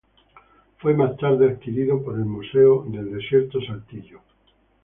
[0.79, 4.21] Fue más tarde adquirido por el Museo del Desierto Saltillo.